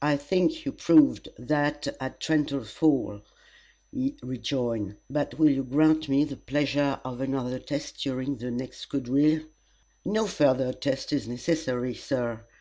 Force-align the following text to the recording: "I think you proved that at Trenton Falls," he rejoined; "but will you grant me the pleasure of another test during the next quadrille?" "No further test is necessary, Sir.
"I 0.00 0.16
think 0.16 0.64
you 0.64 0.70
proved 0.70 1.30
that 1.36 1.88
at 1.98 2.20
Trenton 2.20 2.62
Falls," 2.62 3.22
he 3.90 4.14
rejoined; 4.22 4.98
"but 5.10 5.36
will 5.36 5.50
you 5.50 5.64
grant 5.64 6.08
me 6.08 6.22
the 6.22 6.36
pleasure 6.36 7.00
of 7.04 7.20
another 7.20 7.58
test 7.58 7.98
during 7.98 8.36
the 8.36 8.52
next 8.52 8.84
quadrille?" 8.84 9.46
"No 10.04 10.28
further 10.28 10.72
test 10.72 11.12
is 11.12 11.26
necessary, 11.26 11.94
Sir. 11.94 12.44